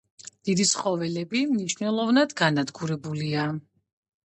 დიდი 0.47 0.63
ცხოველები 0.69 1.43
მნიშვნელოვნად 1.51 2.35
განადგურებულია. 2.43 3.47